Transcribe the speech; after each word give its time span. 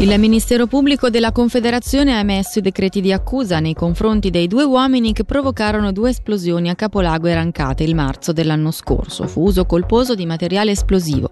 Il 0.00 0.16
Ministero 0.16 0.68
Pubblico 0.68 1.10
della 1.10 1.32
Confederazione 1.32 2.14
ha 2.14 2.20
emesso 2.20 2.60
i 2.60 2.62
decreti 2.62 3.00
di 3.00 3.12
accusa 3.12 3.58
nei 3.58 3.74
confronti 3.74 4.30
dei 4.30 4.46
due 4.46 4.62
uomini 4.62 5.12
che 5.12 5.24
provocarono 5.24 5.90
due 5.90 6.10
esplosioni 6.10 6.70
a 6.70 6.76
Capolago 6.76 7.26
e 7.26 7.34
Rancate 7.34 7.82
il 7.82 7.96
marzo 7.96 8.32
dell'anno 8.32 8.70
scorso. 8.70 9.26
Fu 9.26 9.42
uso 9.42 9.64
colposo 9.64 10.14
di 10.14 10.24
materiale 10.24 10.70
esplosivo. 10.70 11.30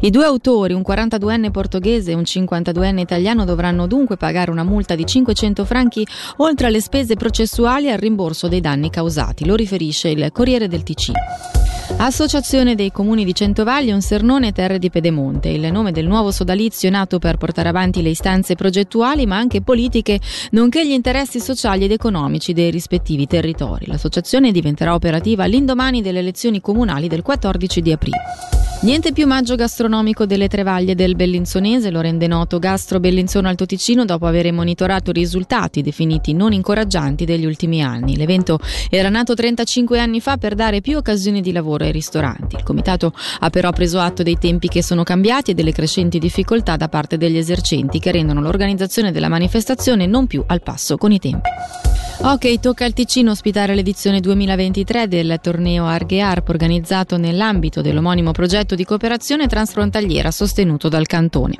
I 0.00 0.10
due 0.10 0.24
autori, 0.24 0.72
un 0.72 0.82
42enne 0.84 1.52
portoghese 1.52 2.10
e 2.10 2.14
un 2.14 2.22
52enne 2.22 2.98
italiano, 2.98 3.44
dovranno 3.44 3.86
dunque 3.86 4.16
pagare 4.16 4.50
una 4.50 4.64
multa 4.64 4.96
di 4.96 5.06
500 5.06 5.64
franchi 5.64 6.04
oltre 6.38 6.66
alle 6.66 6.80
spese 6.80 7.14
processuali 7.14 7.86
e 7.86 7.92
al 7.92 7.98
rimborso 7.98 8.48
dei 8.48 8.60
danni 8.60 8.90
causati. 8.90 9.46
Lo 9.46 9.54
riferisce 9.54 10.08
il 10.08 10.28
Corriere 10.32 10.66
del 10.66 10.82
Ticino. 10.82 11.18
Associazione 11.96 12.74
dei 12.74 12.92
comuni 12.92 13.24
di 13.24 13.34
Centovalle, 13.34 13.92
un 13.92 14.02
Sernone 14.02 14.52
Terre 14.52 14.78
di 14.78 14.90
Pedemonte, 14.90 15.48
il 15.48 15.72
nome 15.72 15.90
del 15.90 16.06
nuovo 16.06 16.30
sodalizio 16.30 16.90
nato 16.90 17.18
per 17.18 17.38
portare 17.38 17.70
avanti 17.70 18.02
le 18.02 18.10
istanze 18.10 18.54
progettuali 18.54 19.26
ma 19.26 19.36
anche 19.36 19.62
politiche, 19.62 20.20
nonché 20.50 20.86
gli 20.86 20.92
interessi 20.92 21.40
sociali 21.40 21.84
ed 21.84 21.92
economici 21.92 22.52
dei 22.52 22.70
rispettivi 22.70 23.26
territori. 23.26 23.86
L'associazione 23.86 24.52
diventerà 24.52 24.94
operativa 24.94 25.44
all'indomani 25.44 26.02
delle 26.02 26.20
elezioni 26.20 26.60
comunali 26.60 27.08
del 27.08 27.22
14 27.22 27.80
di 27.80 27.92
aprile. 27.92 28.57
Niente 28.80 29.12
più 29.12 29.26
maggio 29.26 29.56
gastronomico 29.56 30.24
delle 30.24 30.46
Trevaglie 30.46 30.94
del 30.94 31.16
Bellinzonese, 31.16 31.90
lo 31.90 32.00
rende 32.00 32.28
noto 32.28 32.60
Gastro 32.60 33.00
Bellinzono 33.00 33.48
Alto 33.48 33.66
Ticino 33.66 34.04
dopo 34.04 34.24
aver 34.24 34.52
monitorato 34.52 35.10
i 35.10 35.14
risultati 35.14 35.82
definiti 35.82 36.32
non 36.32 36.52
incoraggianti 36.52 37.24
degli 37.24 37.44
ultimi 37.44 37.82
anni. 37.82 38.16
L'evento 38.16 38.60
era 38.88 39.08
nato 39.08 39.34
35 39.34 39.98
anni 39.98 40.20
fa 40.20 40.36
per 40.36 40.54
dare 40.54 40.80
più 40.80 40.96
occasioni 40.96 41.40
di 41.40 41.50
lavoro 41.50 41.82
ai 41.82 41.90
ristoranti. 41.90 42.54
Il 42.54 42.62
comitato 42.62 43.12
ha 43.40 43.50
però 43.50 43.72
preso 43.72 43.98
atto 43.98 44.22
dei 44.22 44.38
tempi 44.38 44.68
che 44.68 44.84
sono 44.84 45.02
cambiati 45.02 45.50
e 45.50 45.54
delle 45.54 45.72
crescenti 45.72 46.20
difficoltà 46.20 46.76
da 46.76 46.88
parte 46.88 47.16
degli 47.16 47.36
esercenti 47.36 47.98
che 47.98 48.12
rendono 48.12 48.40
l'organizzazione 48.40 49.10
della 49.10 49.28
manifestazione 49.28 50.06
non 50.06 50.28
più 50.28 50.44
al 50.46 50.62
passo 50.62 50.96
con 50.96 51.10
i 51.10 51.18
tempi. 51.18 51.48
Ok, 52.20 52.58
tocca 52.58 52.84
al 52.84 52.92
Ticino 52.92 53.30
ospitare 53.30 53.76
l'edizione 53.76 54.18
2023 54.18 55.06
del 55.06 55.38
torneo 55.40 55.86
Arghe 55.86 56.20
Arp 56.20 56.48
organizzato 56.48 57.16
nell'ambito 57.16 57.80
dell'omonimo 57.80 58.32
progetto 58.32 58.74
di 58.74 58.84
cooperazione 58.84 59.46
transfrontaliera 59.46 60.32
sostenuto 60.32 60.88
dal 60.88 61.06
Cantone. 61.06 61.54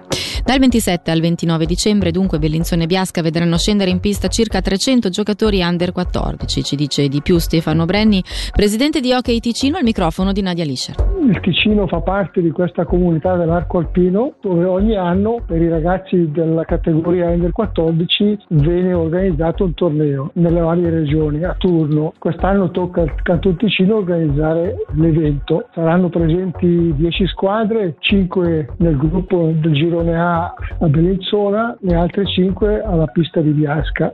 Dal 0.44 0.58
27 0.58 1.12
al 1.12 1.20
29 1.20 1.64
dicembre 1.64 2.10
dunque 2.10 2.40
Bellinzone 2.40 2.82
e 2.82 2.86
Biasca 2.86 3.22
vedranno 3.22 3.56
scendere 3.56 3.90
in 3.90 4.00
pista 4.00 4.26
circa 4.26 4.60
300 4.60 5.08
giocatori 5.10 5.62
under 5.62 5.92
14, 5.92 6.64
ci 6.64 6.74
dice 6.74 7.06
di 7.06 7.22
più 7.22 7.38
Stefano 7.38 7.84
Brenni, 7.84 8.22
presidente 8.50 9.00
di 9.00 9.12
Hockey 9.12 9.38
Ticino 9.38 9.76
al 9.76 9.84
microfono 9.84 10.32
di 10.32 10.42
Nadia 10.42 10.64
Lischer. 10.64 11.07
Il 11.20 11.40
Ticino 11.40 11.86
fa 11.88 12.00
parte 12.00 12.40
di 12.40 12.50
questa 12.50 12.84
comunità 12.84 13.36
dell'arco 13.36 13.78
alpino 13.78 14.34
dove 14.40 14.64
ogni 14.64 14.96
anno 14.96 15.42
per 15.44 15.60
i 15.60 15.68
ragazzi 15.68 16.30
della 16.30 16.64
categoria 16.64 17.28
under 17.28 17.50
14 17.50 18.38
viene 18.48 18.92
organizzato 18.92 19.64
un 19.64 19.74
torneo 19.74 20.30
nelle 20.34 20.60
varie 20.60 20.90
regioni 20.90 21.42
a 21.44 21.54
turno. 21.58 22.12
Quest'anno 22.18 22.70
tocca 22.70 23.02
al 23.02 23.14
Canton 23.22 23.56
Ticino 23.56 23.96
organizzare 23.96 24.76
l'evento. 24.94 25.68
Saranno 25.74 26.08
presenti 26.08 26.94
10 26.94 27.26
squadre, 27.26 27.96
5 27.98 28.74
nel 28.78 28.96
gruppo 28.96 29.50
del 29.54 29.72
girone 29.72 30.18
A 30.18 30.54
a 30.80 30.86
Bellinzona 30.86 31.76
e 31.84 31.94
altre 31.94 32.26
5 32.26 32.80
alla 32.80 33.06
pista 33.06 33.40
di 33.40 33.50
Biasca. 33.50 34.12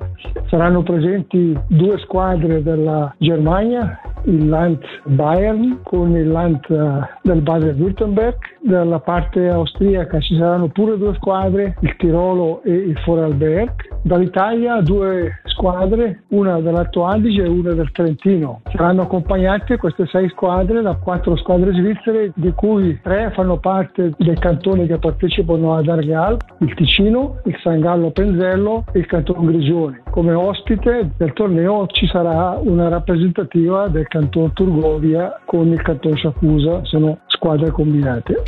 Saranno 0.48 0.82
presenti 0.82 1.56
due 1.68 1.98
squadre 1.98 2.62
della 2.62 3.14
Germania 3.18 3.98
il 4.24 4.48
Land 4.48 4.80
Bayern 5.04 5.80
con 5.82 6.16
il 6.16 6.28
Land 6.28 6.64
eh, 6.68 7.08
del 7.22 7.40
Baden-Württemberg. 7.40 8.36
Dalla 8.60 9.00
parte 9.00 9.48
austriaca 9.48 10.20
ci 10.20 10.36
saranno 10.36 10.68
pure 10.68 10.96
due 10.96 11.14
squadre, 11.14 11.76
il 11.80 11.96
Tirolo 11.96 12.62
e 12.62 12.72
il 12.72 12.98
Vorarlberg. 13.04 13.72
Dall'Italia 14.02 14.80
due 14.80 15.40
squadre, 15.54 16.24
una 16.28 16.60
dell'Alto 16.60 17.06
Adige 17.06 17.44
e 17.44 17.48
una 17.48 17.72
del 17.72 17.90
Trentino. 17.92 18.60
Saranno 18.70 19.02
accompagnate 19.02 19.76
queste 19.76 20.06
sei 20.06 20.28
squadre 20.28 20.82
da 20.82 20.96
quattro 20.96 21.36
squadre 21.36 21.72
svizzere, 21.72 22.32
di 22.34 22.52
cui 22.52 23.00
tre 23.02 23.32
fanno 23.34 23.58
parte 23.58 24.12
dei 24.18 24.38
cantoni 24.38 24.86
che 24.86 24.98
partecipano 24.98 25.74
ad 25.74 25.88
Argal, 25.88 26.36
il 26.58 26.74
Ticino, 26.74 27.40
il 27.44 27.56
San 27.62 27.80
Gallo 27.80 28.10
Penzello 28.10 28.84
e 28.92 28.98
il 28.98 29.06
Canton 29.06 29.46
Grigioni. 29.46 30.02
Come 30.10 30.32
ospite 30.32 31.12
del 31.16 31.32
torneo 31.32 31.86
ci 31.86 32.06
sarà 32.06 32.58
una 32.60 32.88
rappresentativa 32.88 33.88
del 33.88 34.06
Canton 34.08 34.52
Turgovia 34.52 35.40
con 35.44 35.68
il 35.68 35.80
Canton 35.82 36.16
Sciacusa, 36.16 36.80
sono 36.84 37.18
squadre 37.26 37.70
combinate. 37.70 38.42